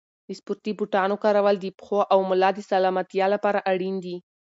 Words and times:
د 0.27 0.29
سپورتي 0.39 0.71
بوټانو 0.79 1.15
کارول 1.23 1.55
د 1.59 1.65
پښو 1.79 1.99
او 2.13 2.19
ملا 2.29 2.49
د 2.55 2.59
سلامتیا 2.71 3.25
لپاره 3.33 3.59
اړین 3.71 3.95
دي. 4.05 4.15